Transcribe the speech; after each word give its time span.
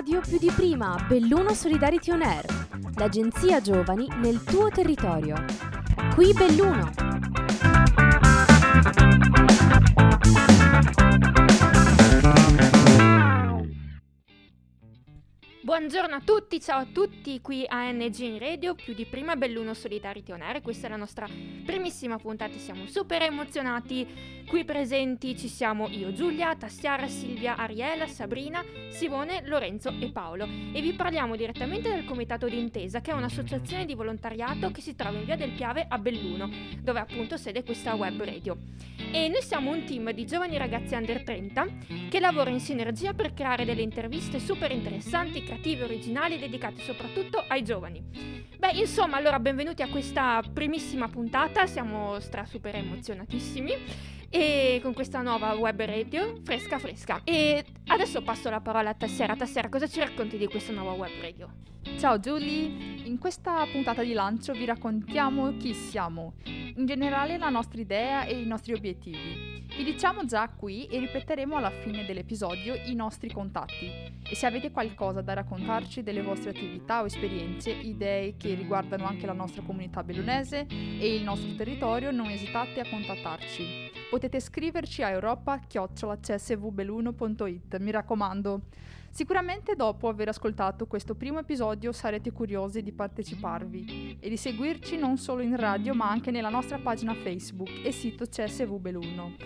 radio 0.00 0.20
più 0.20 0.38
di 0.38 0.50
prima, 0.56 0.96
Belluno 1.06 1.52
Solidarity 1.52 2.10
On 2.12 2.22
Air, 2.22 2.46
l'agenzia 2.96 3.60
giovani 3.60 4.08
nel 4.22 4.42
tuo 4.42 4.70
territorio. 4.70 5.44
Qui 6.14 6.32
Belluno. 6.32 6.90
Buongiorno 15.62 16.14
a 16.14 16.22
tutti, 16.24 16.58
ciao 16.58 16.78
a 16.78 16.86
tutti, 16.90 17.38
qui 17.42 17.66
ANG 17.68 18.18
in 18.20 18.38
Radio, 18.38 18.74
più 18.74 18.94
di 18.94 19.04
prima 19.04 19.36
Belluno 19.36 19.74
Solidarity 19.74 20.32
On 20.32 20.40
Air, 20.40 20.62
questa 20.62 20.86
è 20.86 20.90
la 20.90 20.96
nostra 20.96 21.28
primissima 21.66 22.16
puntata, 22.16 22.56
siamo 22.56 22.86
super 22.86 23.20
emozionati, 23.20 24.42
qui 24.48 24.64
presenti 24.64 25.36
ci 25.36 25.48
siamo 25.48 25.86
io, 25.88 26.14
Giulia, 26.14 26.56
Tassiara, 26.56 27.06
Silvia, 27.08 27.56
Ariela, 27.56 28.06
Sabrina, 28.06 28.64
Simone, 28.88 29.42
Lorenzo 29.44 29.92
e 30.00 30.10
Paolo 30.10 30.48
e 30.72 30.80
vi 30.80 30.94
parliamo 30.94 31.36
direttamente 31.36 31.90
del 31.90 32.06
Comitato 32.06 32.48
d'Intesa 32.48 33.02
che 33.02 33.10
è 33.10 33.14
un'associazione 33.14 33.84
di 33.84 33.94
volontariato 33.94 34.70
che 34.70 34.80
si 34.80 34.96
trova 34.96 35.18
in 35.18 35.26
via 35.26 35.36
del 35.36 35.50
Piave 35.50 35.84
a 35.86 35.98
Belluno, 35.98 36.48
dove 36.80 37.00
appunto 37.00 37.36
sede 37.36 37.64
questa 37.64 37.94
web 37.94 38.18
radio. 38.22 38.56
E 39.12 39.28
noi 39.28 39.42
siamo 39.42 39.72
un 39.72 39.84
team 39.84 40.10
di 40.12 40.24
giovani 40.24 40.56
ragazzi 40.56 40.94
under 40.94 41.22
30 41.22 41.66
che 42.08 42.20
lavora 42.20 42.50
in 42.50 42.60
sinergia 42.60 43.12
per 43.12 43.34
creare 43.34 43.64
delle 43.64 43.82
interviste 43.82 44.38
super 44.38 44.70
interessanti, 44.70 45.42
creative, 45.50 45.82
originali, 45.82 46.38
dedicate 46.38 46.80
soprattutto 46.80 47.44
ai 47.48 47.64
giovani. 47.64 48.02
Beh, 48.56 48.72
insomma, 48.74 49.16
allora 49.16 49.40
benvenuti 49.40 49.82
a 49.82 49.88
questa 49.88 50.40
primissima 50.52 51.08
puntata, 51.08 51.66
siamo 51.66 52.20
stra 52.20 52.44
super 52.44 52.76
emozionatissimi 52.76 53.72
e 54.30 54.78
con 54.80 54.94
questa 54.94 55.22
nuova 55.22 55.52
web 55.54 55.80
radio 55.82 56.36
fresca 56.44 56.78
fresca. 56.78 57.22
E 57.24 57.64
adesso 57.88 58.22
passo 58.22 58.48
la 58.48 58.60
parola 58.60 58.90
a 58.90 58.94
Tassera. 58.94 59.34
Tassera, 59.34 59.68
cosa 59.68 59.88
ci 59.88 59.98
racconti 59.98 60.38
di 60.38 60.46
questa 60.46 60.72
nuova 60.72 60.92
web 60.92 61.20
radio? 61.20 61.52
Ciao 61.98 62.20
Giulia, 62.20 62.68
in 63.04 63.18
questa 63.18 63.66
puntata 63.72 64.04
di 64.04 64.12
lancio 64.12 64.52
vi 64.52 64.66
raccontiamo 64.66 65.56
chi 65.56 65.74
siamo, 65.74 66.34
in 66.44 66.86
generale 66.86 67.38
la 67.38 67.48
nostra 67.48 67.80
idea 67.80 68.24
e 68.24 68.38
i 68.38 68.46
nostri 68.46 68.72
obiettivi. 68.72 69.49
Vi 69.80 69.92
diciamo 69.92 70.26
già 70.26 70.46
qui 70.50 70.84
e 70.88 70.98
ripeteremo 70.98 71.56
alla 71.56 71.70
fine 71.70 72.04
dell'episodio 72.04 72.74
i 72.74 72.94
nostri 72.94 73.32
contatti. 73.32 73.90
E 74.28 74.34
se 74.34 74.44
avete 74.44 74.70
qualcosa 74.70 75.22
da 75.22 75.32
raccontarci 75.32 76.02
delle 76.02 76.20
vostre 76.20 76.50
attività 76.50 77.00
o 77.00 77.06
esperienze, 77.06 77.70
idee 77.70 78.36
che 78.36 78.52
riguardano 78.52 79.06
anche 79.06 79.24
la 79.24 79.32
nostra 79.32 79.62
comunità 79.62 80.02
bellunese 80.02 80.66
e 80.68 81.14
il 81.14 81.22
nostro 81.22 81.54
territorio, 81.54 82.10
non 82.10 82.28
esitate 82.28 82.80
a 82.80 82.88
contattarci. 82.90 83.99
Potete 84.10 84.40
scriverci 84.40 85.04
a 85.04 85.10
europa-csvbeluno.it, 85.10 87.78
mi 87.78 87.92
raccomando. 87.92 88.62
Sicuramente 89.08 89.76
dopo 89.76 90.08
aver 90.08 90.26
ascoltato 90.28 90.86
questo 90.86 91.14
primo 91.14 91.38
episodio 91.38 91.92
sarete 91.92 92.32
curiosi 92.32 92.82
di 92.82 92.90
parteciparvi 92.90 94.16
e 94.18 94.28
di 94.28 94.36
seguirci 94.36 94.98
non 94.98 95.16
solo 95.16 95.42
in 95.42 95.56
radio 95.56 95.94
ma 95.94 96.10
anche 96.10 96.32
nella 96.32 96.48
nostra 96.48 96.78
pagina 96.78 97.14
Facebook 97.14 97.70
e 97.84 97.92
sito 97.92 98.26
CSV 98.26 98.78
Belluno. 98.78 99.36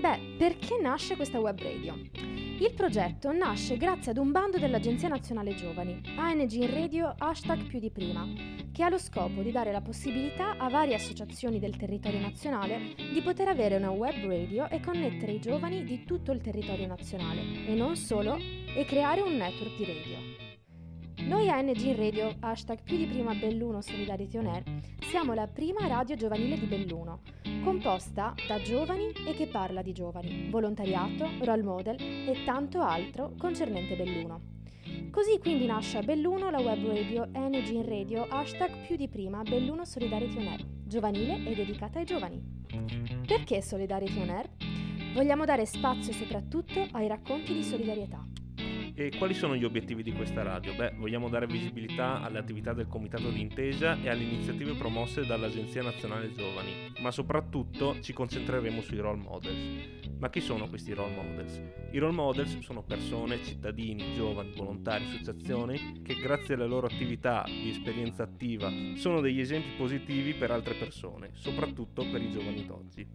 Beh, 0.00 0.36
perché 0.38 0.78
nasce 0.80 1.16
questa 1.16 1.40
web 1.40 1.60
radio? 1.60 2.47
Il 2.60 2.74
progetto 2.74 3.30
nasce 3.30 3.76
grazie 3.76 4.10
ad 4.10 4.18
un 4.18 4.32
bando 4.32 4.58
dell'Agenzia 4.58 5.06
Nazionale 5.06 5.54
Giovani, 5.54 6.00
ANG 6.16 6.50
in 6.50 6.74
Radio 6.74 7.14
hashtag 7.16 7.64
più 7.68 7.78
di 7.78 7.88
prima, 7.88 8.26
che 8.72 8.82
ha 8.82 8.88
lo 8.88 8.98
scopo 8.98 9.42
di 9.42 9.52
dare 9.52 9.70
la 9.70 9.80
possibilità 9.80 10.56
a 10.58 10.68
varie 10.68 10.96
associazioni 10.96 11.60
del 11.60 11.76
territorio 11.76 12.18
nazionale 12.18 12.96
di 13.12 13.22
poter 13.22 13.46
avere 13.46 13.76
una 13.76 13.90
web 13.90 14.26
radio 14.26 14.68
e 14.68 14.80
connettere 14.80 15.32
i 15.32 15.40
giovani 15.40 15.84
di 15.84 16.04
tutto 16.04 16.32
il 16.32 16.40
territorio 16.40 16.88
nazionale, 16.88 17.42
e 17.64 17.74
non 17.74 17.94
solo, 17.94 18.36
e 18.36 18.84
creare 18.84 19.20
un 19.20 19.36
network 19.36 19.76
di 19.76 19.84
radio. 19.84 20.47
Noi 21.26 21.50
ANG 21.50 21.76
in 21.80 21.96
Radio, 21.96 22.34
hashtag 22.40 22.82
più 22.82 22.96
di 22.96 23.06
prima 23.06 23.34
Belluno 23.34 23.80
Solidarity 23.80 24.38
On 24.38 24.46
Air, 24.46 24.62
siamo 25.00 25.34
la 25.34 25.46
prima 25.46 25.86
radio 25.86 26.14
giovanile 26.14 26.58
di 26.58 26.66
Belluno, 26.66 27.20
composta 27.62 28.34
da 28.46 28.60
giovani 28.62 29.10
e 29.26 29.34
che 29.34 29.48
parla 29.48 29.82
di 29.82 29.92
giovani, 29.92 30.48
volontariato, 30.48 31.28
role 31.44 31.62
model 31.62 31.96
e 32.00 32.44
tanto 32.44 32.80
altro 32.80 33.32
concernente 33.36 33.96
Belluno. 33.96 34.40
Così 35.10 35.38
quindi 35.38 35.66
nasce 35.66 35.98
a 35.98 36.02
Belluno 36.02 36.50
la 36.50 36.60
web 36.60 36.86
radio 36.86 37.28
Energy 37.32 37.74
in 37.74 37.86
Radio 37.86 38.26
hashtag 38.28 38.86
più 38.86 38.96
di 38.96 39.08
prima 39.08 39.42
Belluno 39.42 39.84
Solidarity 39.84 40.38
On 40.38 40.46
Air, 40.46 40.64
giovanile 40.86 41.44
e 41.44 41.54
dedicata 41.54 41.98
ai 41.98 42.06
giovani. 42.06 42.40
Perché 43.26 43.60
Solidarity 43.60 44.20
On 44.20 44.30
Air? 44.30 44.48
Vogliamo 45.14 45.44
dare 45.44 45.66
spazio 45.66 46.12
soprattutto 46.12 46.86
ai 46.92 47.08
racconti 47.08 47.52
di 47.52 47.64
solidarietà. 47.64 48.24
E 49.00 49.12
quali 49.16 49.32
sono 49.32 49.54
gli 49.54 49.62
obiettivi 49.62 50.02
di 50.02 50.10
questa 50.10 50.42
radio? 50.42 50.74
Beh, 50.74 50.94
vogliamo 50.96 51.28
dare 51.28 51.46
visibilità 51.46 52.20
alle 52.20 52.40
attività 52.40 52.72
del 52.72 52.88
Comitato 52.88 53.30
d'Intesa 53.30 53.96
e 54.02 54.08
alle 54.08 54.24
iniziative 54.24 54.74
promosse 54.74 55.24
dall'Agenzia 55.24 55.84
Nazionale 55.84 56.32
Giovani, 56.32 56.92
ma 56.98 57.12
soprattutto 57.12 58.00
ci 58.00 58.12
concentreremo 58.12 58.80
sui 58.80 58.98
role 58.98 59.22
models. 59.22 60.16
Ma 60.18 60.28
chi 60.30 60.40
sono 60.40 60.68
questi 60.68 60.94
role 60.94 61.14
models? 61.14 61.62
I 61.92 61.98
role 61.98 62.12
models 62.12 62.58
sono 62.58 62.82
persone, 62.82 63.40
cittadini, 63.44 64.14
giovani, 64.14 64.50
volontari, 64.56 65.04
associazioni 65.04 66.02
che 66.02 66.16
grazie 66.16 66.54
alle 66.54 66.66
loro 66.66 66.88
attività 66.88 67.44
di 67.46 67.70
esperienza 67.70 68.24
attiva 68.24 68.68
sono 68.96 69.20
degli 69.20 69.38
esempi 69.38 69.76
positivi 69.76 70.34
per 70.34 70.50
altre 70.50 70.74
persone, 70.74 71.30
soprattutto 71.34 72.04
per 72.10 72.20
i 72.20 72.32
giovani 72.32 72.66
d'oggi. 72.66 73.06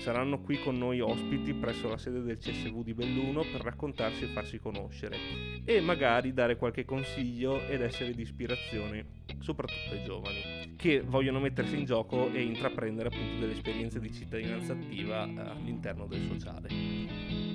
Saranno 0.00 0.40
qui 0.40 0.58
con 0.58 0.76
noi 0.76 0.98
ospiti 0.98 1.54
presso 1.54 1.88
la 1.88 1.96
sede 1.96 2.22
del 2.22 2.38
CSV 2.38 2.82
di 2.82 2.94
Belluno 2.94 3.42
per 3.42 3.60
raccontarsi 3.60 4.24
e 4.24 4.28
farsi 4.28 4.58
conoscere 4.58 5.27
e 5.64 5.80
magari 5.80 6.32
dare 6.32 6.56
qualche 6.56 6.84
consiglio 6.84 7.60
ed 7.66 7.82
essere 7.82 8.14
di 8.14 8.22
ispirazione 8.22 9.04
soprattutto 9.40 9.92
ai 9.92 10.02
giovani 10.02 10.68
che 10.76 11.00
vogliono 11.00 11.40
mettersi 11.40 11.76
in 11.76 11.84
gioco 11.84 12.30
e 12.30 12.40
intraprendere 12.42 13.08
appunto 13.08 13.40
delle 13.40 13.52
esperienze 13.52 13.98
di 13.98 14.12
cittadinanza 14.12 14.72
attiva 14.72 15.26
eh, 15.26 15.40
all'interno 15.40 16.06
del 16.06 16.24
sociale. 16.24 16.68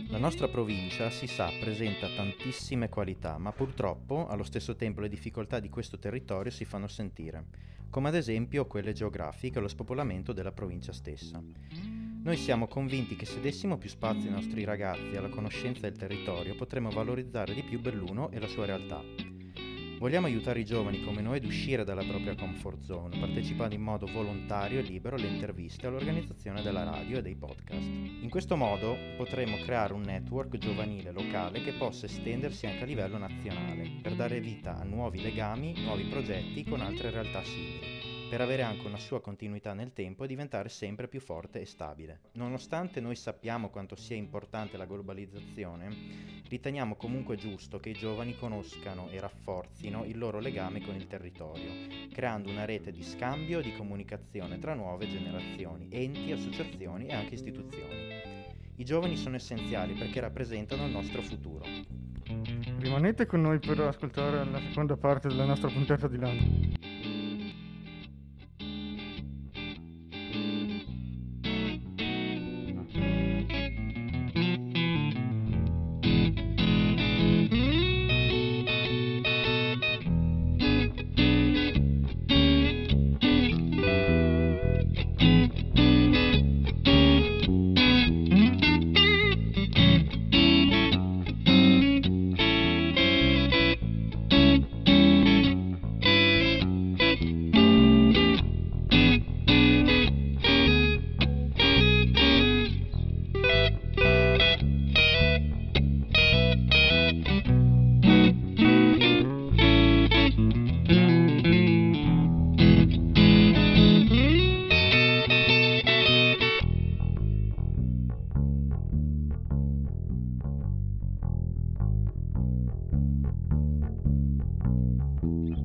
La 0.09 0.17
nostra 0.17 0.47
provincia, 0.47 1.09
si 1.09 1.25
sa, 1.25 1.49
presenta 1.59 2.07
tantissime 2.13 2.89
qualità, 2.89 3.37
ma 3.37 3.51
purtroppo 3.51 4.27
allo 4.27 4.43
stesso 4.43 4.75
tempo 4.75 5.01
le 5.01 5.09
difficoltà 5.09 5.59
di 5.59 5.69
questo 5.69 5.97
territorio 5.97 6.51
si 6.51 6.65
fanno 6.65 6.87
sentire, 6.87 7.45
come 7.89 8.09
ad 8.09 8.15
esempio 8.15 8.67
quelle 8.67 8.93
geografiche 8.93 9.57
e 9.57 9.61
lo 9.61 9.67
spopolamento 9.67 10.33
della 10.33 10.51
provincia 10.51 10.91
stessa. 10.91 11.41
Noi 12.23 12.37
siamo 12.37 12.67
convinti 12.67 13.17
che 13.17 13.25
se 13.25 13.41
dessimo 13.41 13.77
più 13.77 13.89
spazio 13.89 14.29
ai 14.29 14.35
nostri 14.35 14.63
ragazzi 14.63 15.17
alla 15.17 15.27
conoscenza 15.27 15.81
del 15.81 15.97
territorio 15.97 16.55
potremmo 16.55 16.89
valorizzare 16.89 17.53
di 17.53 17.63
più 17.63 17.81
Belluno 17.81 18.31
e 18.31 18.39
la 18.39 18.47
sua 18.47 18.65
realtà. 18.65 19.03
Vogliamo 19.99 20.27
aiutare 20.27 20.61
i 20.61 20.65
giovani 20.65 21.03
come 21.03 21.21
noi 21.21 21.37
ad 21.37 21.43
uscire 21.43 21.83
dalla 21.83 22.03
propria 22.05 22.33
comfort 22.33 22.81
zone, 22.81 23.19
partecipando 23.19 23.75
in 23.75 23.81
modo 23.81 24.05
volontario 24.07 24.79
e 24.79 24.83
libero 24.83 25.17
alle 25.17 25.27
interviste 25.27 25.85
all'organizzazione 25.85 26.61
della 26.61 26.83
radio 26.83 27.17
e 27.17 27.21
dei 27.21 27.35
podcast. 27.35 27.89
In 27.89 28.29
questo 28.29 28.55
modo 28.55 28.95
potremo 29.17 29.57
creare 29.57 29.91
un 29.91 30.03
network 30.03 30.57
giovanile 30.57 31.11
locale 31.11 31.61
che 31.61 31.73
possa 31.73 32.05
estendersi 32.05 32.65
anche 32.67 32.83
a 32.83 32.87
livello 32.87 33.17
nazionale, 33.17 33.99
per 34.01 34.15
dare 34.15 34.39
vita 34.39 34.77
a 34.77 34.83
nuovi 34.85 35.21
legami, 35.21 35.73
nuovi 35.83 36.05
progetti 36.05 36.63
con 36.63 36.79
altre 36.79 37.09
realtà 37.09 37.43
simili 37.43 38.02
per 38.29 38.41
avere 38.41 38.63
anche 38.63 38.87
una 38.87 38.97
sua 38.97 39.21
continuità 39.21 39.73
nel 39.73 39.93
tempo 39.93 40.23
e 40.23 40.27
diventare 40.27 40.69
sempre 40.69 41.07
più 41.07 41.19
forte 41.19 41.61
e 41.61 41.65
stabile. 41.65 42.21
Nonostante 42.33 42.99
noi 42.99 43.15
sappiamo 43.15 43.69
quanto 43.69 43.95
sia 43.95 44.15
importante 44.15 44.77
la 44.77 44.85
globalizzazione, 44.85 46.41
riteniamo 46.47 46.95
comunque 46.95 47.35
giusto 47.35 47.79
che 47.79 47.89
i 47.89 47.93
giovani 47.93 48.35
conoscano 48.35 49.09
e 49.09 49.19
rafforzino 49.19 50.05
il 50.05 50.17
loro 50.17 50.39
legame 50.39 50.81
con 50.81 50.95
il 50.95 51.07
territorio, 51.07 51.71
creando 52.11 52.49
una 52.49 52.65
rete 52.65 52.91
di 52.91 53.03
scambio 53.03 53.59
e 53.59 53.63
di 53.63 53.75
comunicazione 53.75 54.59
tra 54.59 54.73
nuove 54.73 55.07
generazioni, 55.07 55.87
enti, 55.91 56.31
associazioni 56.31 57.07
e 57.07 57.13
anche 57.13 57.35
istituzioni. 57.35 58.41
I 58.75 58.85
giovani 58.85 59.15
sono 59.15 59.35
essenziali 59.35 59.93
perché 59.93 60.19
rappresentano 60.19 60.85
il 60.85 60.91
nostro 60.91 61.21
futuro. 61.21 61.65
Rimanete 62.79 63.25
con 63.25 63.41
noi 63.41 63.59
per 63.59 63.79
ascoltare 63.81 64.43
la 64.43 64.59
seconda 64.59 64.97
parte 64.97 65.27
della 65.27 65.45
nostra 65.45 65.69
puntata 65.69 66.07
di 66.07 66.17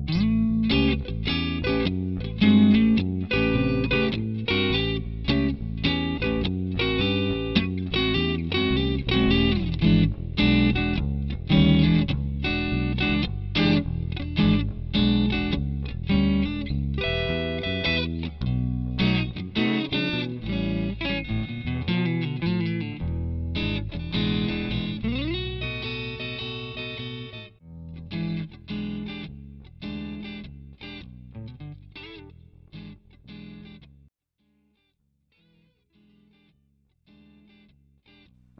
Mm-hmm. 0.09 0.28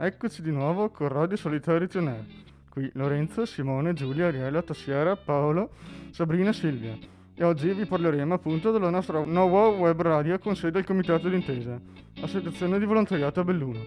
Eccoci 0.02 0.42
di 0.42 0.50
nuovo 0.50 0.92
con 0.92 1.10
Radio 1.10 1.36
Solidarity 1.36 1.98
On 1.98 2.08
Air. 2.08 2.24
Qui 2.70 2.90
Lorenzo, 2.94 3.46
Simone, 3.46 3.92
Giulia, 3.92 4.28
Ariella, 4.28 4.62
Tassiera, 4.62 5.18
Paolo, 5.18 5.72
Sabrina 6.12 6.52
e 6.52 6.54
Silvia. 6.54 6.98
E 7.36 7.44
oggi 7.44 7.74
vi 7.74 7.86
parleremo 7.86 8.34
appunto 8.34 8.72
della 8.72 8.90
nostra 8.90 9.22
nuova 9.26 9.68
web 9.68 10.02
radio 10.02 10.40
con 10.40 10.56
sede 10.56 10.78
al 10.78 10.86
Comitato 10.86 11.28
d'Intesa, 11.28 11.78
Associazione 12.22 12.80
di 12.80 12.86
Volontariato 12.86 13.42
a 13.42 13.44
Belluno. 13.44 13.80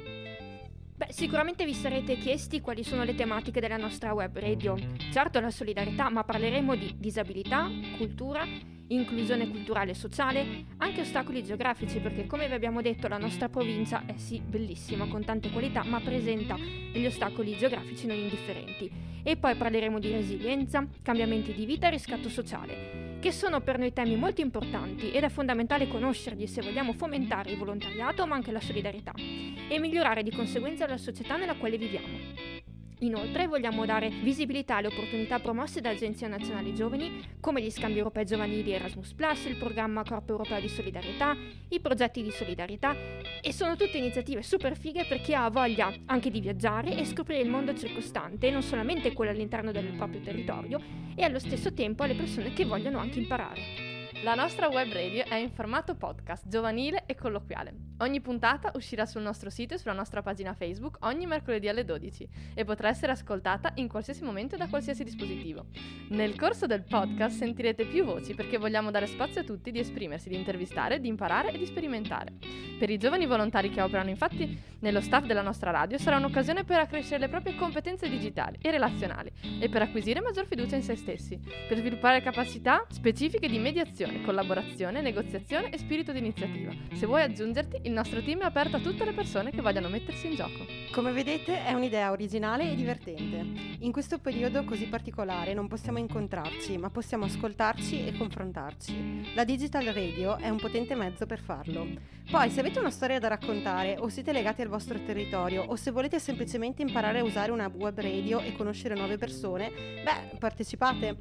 Beh, 0.97 1.09
sicuramente 1.09 1.65
vi 1.65 1.73
sarete 1.73 2.17
chiesti 2.19 2.61
quali 2.61 2.85
sono 2.85 3.05
le 3.05 3.15
tematiche 3.15 3.61
della 3.61 3.79
nostra 3.79 4.13
web 4.13 4.39
radio. 4.39 4.77
Certo 5.11 5.41
la 5.41 5.51
solidarietà, 5.51 6.11
ma 6.11 6.25
parleremo 6.25 6.75
di 6.75 6.95
disabilità, 6.99 7.71
cultura 7.97 8.45
inclusione 8.89 9.49
culturale 9.49 9.93
e 9.93 9.95
sociale, 9.95 10.65
anche 10.79 11.01
ostacoli 11.01 11.43
geografici 11.43 11.99
perché 11.99 12.27
come 12.27 12.49
vi 12.49 12.55
abbiamo 12.55 12.83
detto 12.83 13.09
la 13.09 13.19
nostra 13.19 13.49
provincia 13.49 14.05
è 14.07 14.15
sì 14.17 14.41
bellissima 14.41 15.07
con 15.07 15.25
tante 15.25 15.51
qualità 15.51 15.85
ma 15.85 16.01
presenta 16.01 16.57
degli 16.57 17.07
ostacoli 17.07 17.57
geografici 17.57 18.07
non 18.07 18.17
indifferenti. 18.17 18.91
E 19.25 19.37
poi 19.37 19.55
parleremo 19.55 20.01
di 20.01 20.11
resilienza, 20.11 20.87
cambiamenti 21.01 21.55
di 21.55 21.65
vita 21.65 21.87
e 21.87 21.91
riscatto 21.91 22.29
sociale, 22.29 23.19
che 23.21 23.31
sono 23.31 23.61
per 23.61 23.79
noi 23.79 23.93
temi 23.93 24.17
molto 24.17 24.41
importanti 24.41 25.13
ed 25.13 25.23
è 25.23 25.29
fondamentale 25.29 25.87
conoscerli 25.87 26.47
se 26.49 26.61
vogliamo 26.61 26.93
fomentare 26.93 27.53
il 27.53 27.57
volontariato 27.59 28.27
ma 28.27 28.35
anche 28.35 28.51
la 28.51 28.61
solidarietà 28.61 29.13
e 29.15 29.79
migliorare 29.79 30.25
di 30.25 30.33
conseguenza 30.33 30.89
la 30.89 30.99
società 30.99 31.37
nella 31.37 31.55
quale 31.55 31.79
viviamo. 31.79 32.62
Inoltre 33.03 33.49
vogliamo 33.49 33.85
dare 33.85 34.11
visibilità 34.11 34.77
alle 34.77 34.87
opportunità 34.87 35.41
promosse 35.41 35.81
dall'Agenzia 35.81 36.29
Nazionale 36.29 36.73
Giovani, 36.73 37.21
come 37.41 37.61
gli 37.61 37.71
scambi 37.71 37.99
europei 37.99 38.25
giovanili 38.25 38.71
Erasmus⁇ 38.71 39.13
il 39.49 39.57
programma 39.57 40.05
Corpo 40.05 40.31
Europeo 40.31 40.61
di 40.61 40.69
Solidarietà, 40.69 41.37
i 41.69 41.81
progetti 41.81 42.23
di 42.23 42.31
solidarietà 42.31 42.95
e 43.43 43.53
sono 43.53 43.75
tutte 43.75 43.99
iniziative 43.99 44.45
super 44.45 44.77
fighe 44.77 45.05
per 45.05 45.21
chi 45.21 45.35
ha 45.35 45.51
voglia 45.51 45.93
anche 46.07 46.31
di 46.31 46.41
viaggiare 46.41 46.97
e 46.97 47.05
scoprire 47.05 47.43
il 47.43 47.51
mondo 47.51 47.75
circostante, 47.75 48.51
non 48.51 48.63
solamente 48.63 49.13
quello 49.13 49.33
all'interno 49.33 49.73
del 49.73 49.93
proprio 49.97 50.21
territorio, 50.21 50.81
e 51.17 51.25
allo 51.25 51.41
stesso 51.41 51.73
tempo 51.73 52.05
alle 52.05 52.15
persone 52.15 52.53
che 52.53 52.65
vogliono 52.65 52.99
anche 52.99 53.19
imparare. 53.19 53.92
La 54.23 54.37
nostra 54.37 54.69
web 54.69 54.93
radio 54.93 55.25
è 55.25 55.35
in 55.35 55.51
formato 55.51 55.97
podcast, 55.97 56.47
giovanile 56.47 57.03
e 57.07 57.17
colloquiale. 57.17 57.75
Ogni 57.99 58.21
puntata 58.21 58.71
uscirà 58.77 59.05
sul 59.05 59.21
nostro 59.21 59.51
sito 59.51 59.75
e 59.75 59.79
sulla 59.79 59.95
nostra 59.95 60.23
pagina 60.23 60.55
Facebook 60.55 60.99
ogni 61.01 61.27
mercoledì 61.27 61.67
alle 61.67 61.85
12 61.85 62.29
e 62.55 62.65
potrà 62.65 62.89
essere 62.89 63.11
ascoltata 63.11 63.73
in 63.77 63.89
qualsiasi 63.89 64.23
momento 64.23 64.57
da 64.57 64.69
qualsiasi 64.69 65.03
dispositivo. 65.03 65.67
Nel 66.11 66.37
corso 66.37 66.67
del 66.67 66.85
podcast 66.85 67.37
sentirete 67.37 67.85
più 67.85 68.05
voci 68.05 68.35
perché 68.35 68.59
vogliamo 68.59 68.93
dare 68.93 69.09
spazio 69.09 69.41
a 69.41 69.45
tutti 69.45 69.73
di 69.73 69.81
esprimersi, 69.81 70.29
di 70.29 70.37
intervistare, 70.37 71.01
di 71.01 71.09
imparare 71.09 71.51
e 71.51 71.59
di 71.59 71.67
sperimentare. 71.67 72.33
Per 72.79 72.91
i 72.91 72.99
giovani 72.99 73.27
volontari 73.27 73.71
che 73.71 73.83
operano 73.83 74.11
infatti 74.11 74.57
nello 74.81 75.01
staff 75.01 75.25
della 75.25 75.43
nostra 75.43 75.73
radio 75.73 75.99
sarà 75.99 76.17
un'occasione 76.17 76.63
per 76.63 76.79
accrescere 76.79 77.19
le 77.19 77.29
proprie 77.29 77.57
competenze 77.57 78.09
digitali 78.09 78.59
e 78.61 78.71
relazionali 78.71 79.33
e 79.61 79.69
per 79.69 79.83
acquisire 79.83 80.21
maggior 80.21 80.47
fiducia 80.47 80.77
in 80.77 80.83
se 80.83 80.95
stessi, 80.95 81.41
per 81.69 81.77
sviluppare 81.77 82.23
capacità 82.23 82.87
specifiche 82.89 83.49
di 83.49 83.59
mediazione 83.59 84.12
collaborazione, 84.21 85.01
negoziazione 85.01 85.71
e 85.71 85.79
spirito 85.79 86.13
di 86.13 86.19
iniziativa. 86.19 86.73
Se 86.95 87.07
vuoi 87.07 87.23
aggiungerti, 87.23 87.81
il 87.83 87.93
nostro 87.93 88.23
team 88.23 88.41
è 88.41 88.45
aperto 88.45 88.77
a 88.77 88.81
tutte 88.81 89.05
le 89.05 89.13
persone 89.13 89.51
che 89.51 89.63
vogliano 89.63 89.89
mettersi 89.89 90.27
in 90.27 90.35
gioco. 90.35 90.67
Come 90.93 91.13
vedete 91.13 91.65
è 91.65 91.73
un'idea 91.73 92.11
originale 92.11 92.71
e 92.71 92.75
divertente. 92.75 93.77
In 93.79 93.93
questo 93.93 94.19
periodo 94.19 94.65
così 94.65 94.87
particolare 94.87 95.55
non 95.55 95.69
possiamo 95.69 95.99
incontrarci, 95.99 96.77
ma 96.77 96.91
possiamo 96.91 97.25
ascoltarci 97.25 98.07
e 98.07 98.17
confrontarci. 98.17 99.33
La 99.35 99.45
digital 99.45 99.85
radio 99.87 100.37
è 100.37 100.49
un 100.49 100.59
potente 100.59 100.95
mezzo 100.95 101.27
per 101.27 101.41
farlo. 101.41 101.87
Poi, 102.31 102.51
se 102.51 102.61
avete 102.61 102.79
una 102.79 102.91
storia 102.91 103.19
da 103.19 103.29
raccontare 103.29 103.97
o 103.99 104.09
siete 104.09 104.33
legati 104.33 104.63
al 104.63 104.69
vostro 104.69 104.99
territorio 105.03 105.65
o 105.65 105.77
se 105.77 105.91
volete 105.91 106.19
semplicemente 106.19 106.83
imparare 106.83 107.19
a 107.19 107.25
usare 107.25 107.51
una 107.51 107.71
web 107.75 107.99
radio 108.01 108.41
e 108.41 108.55
conoscere 108.55 108.95
nuove 108.95 109.19
persone, 109.19 109.71
beh, 110.05 110.39
partecipate. 110.39 111.17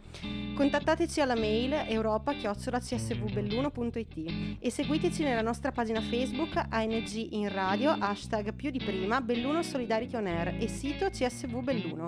Contattateci 0.53 1.21
alla 1.21 1.35
mail 1.35 1.73
europa-csvbelluno.it 2.81 4.57
e 4.59 4.71
seguiteci 4.71 5.23
nella 5.23 5.41
nostra 5.41 5.71
pagina 5.71 6.01
Facebook 6.01 6.55
ANG 6.69 7.27
in 7.31 7.49
radio, 7.49 7.91
hashtag 7.91 8.53
più 8.53 8.71
di 8.71 8.79
prima, 8.79 9.21
Belluno 9.21 9.61
Solidarity 9.61 10.15
On 10.15 10.25
Air 10.25 10.55
e 10.59 10.67
sito 10.67 11.09
CSV 11.09 11.61
Belluno. 11.61 12.07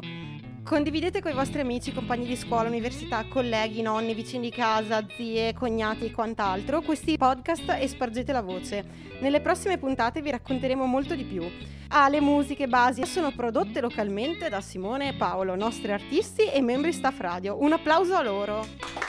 Condividete 0.63 1.21
con 1.21 1.31
i 1.31 1.35
vostri 1.35 1.59
amici, 1.59 1.93
compagni 1.93 2.25
di 2.25 2.37
scuola, 2.37 2.69
università, 2.69 3.25
colleghi, 3.27 3.81
nonni, 3.81 4.13
vicini 4.13 4.49
di 4.49 4.55
casa, 4.55 5.05
zie, 5.13 5.53
cognati 5.53 6.05
e 6.05 6.11
quant'altro 6.11 6.81
questi 6.81 7.17
podcast 7.17 7.69
e 7.77 7.87
spargete 7.87 8.31
la 8.31 8.41
voce. 8.41 8.85
Nelle 9.19 9.41
prossime 9.41 9.77
puntate 9.77 10.21
vi 10.21 10.31
racconteremo 10.31 10.85
molto 10.85 11.15
di 11.15 11.25
più. 11.25 11.43
Ah, 11.89 12.07
le 12.07 12.21
musiche 12.21 12.67
basi 12.67 13.05
sono 13.05 13.31
prodotte 13.35 13.81
localmente 13.81 14.47
da 14.47 14.61
Simone 14.61 15.09
e 15.09 15.13
Paolo, 15.13 15.55
nostri 15.55 15.91
artisti 15.91 16.45
e 16.45 16.61
membri 16.61 16.93
staff 16.93 17.19
radio. 17.19 17.61
Un 17.61 17.73
applauso 17.73 18.15
a 18.15 18.23
loro! 18.23 19.02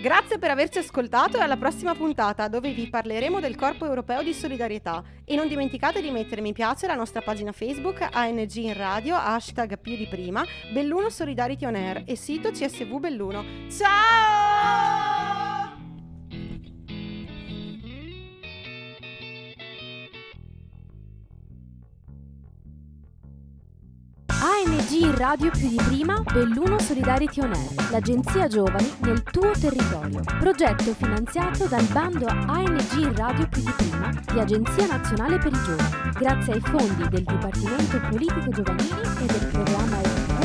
Grazie 0.00 0.38
per 0.38 0.52
averci 0.52 0.78
ascoltato 0.78 1.38
e 1.38 1.40
alla 1.40 1.56
prossima 1.56 1.92
puntata 1.92 2.46
dove 2.46 2.72
vi 2.72 2.88
parleremo 2.88 3.40
del 3.40 3.56
Corpo 3.56 3.84
Europeo 3.84 4.22
di 4.22 4.32
Solidarietà. 4.32 5.02
E 5.24 5.34
non 5.34 5.48
dimenticate 5.48 6.00
di 6.00 6.12
mettere 6.12 6.40
mi 6.40 6.52
piace 6.52 6.86
alla 6.86 6.94
nostra 6.94 7.20
pagina 7.20 7.50
Facebook 7.50 8.06
ANG 8.12 8.54
in 8.54 8.74
radio, 8.74 9.16
hashtag 9.16 9.76
più 9.76 9.96
di 9.96 10.06
prima, 10.06 10.44
Belluno 10.72 11.10
Solidarity 11.10 11.64
On 11.64 11.74
Air 11.74 12.04
e 12.06 12.14
sito 12.14 12.52
CSV 12.52 13.00
Belluno. 13.00 13.44
Ciao! 13.68 15.17
Radio 25.18 25.50
più 25.50 25.68
di 25.68 25.80
prima, 25.84 26.22
Belluno 26.32 26.78
Solidarity 26.78 27.40
On 27.40 27.52
Air, 27.52 27.90
l'agenzia 27.90 28.46
giovani 28.46 28.88
nel 29.00 29.20
tuo 29.24 29.50
territorio. 29.50 30.20
Progetto 30.38 30.94
finanziato 30.94 31.66
dal 31.66 31.84
bando 31.86 32.26
ANG 32.26 33.16
radio 33.16 33.48
più 33.48 33.62
di 33.62 33.72
prima 33.76 34.12
di 34.32 34.38
Agenzia 34.38 34.86
Nazionale 34.86 35.38
per 35.38 35.52
i 35.52 35.62
Giovani, 35.64 36.12
grazie 36.16 36.52
ai 36.52 36.60
fondi 36.60 37.08
del 37.08 37.24
Dipartimento 37.24 38.00
Politico 38.08 38.48
Giovanili 38.50 39.00
e 39.20 39.26
del 39.26 39.46
programma 39.50 39.98
Erasmus 39.98 40.37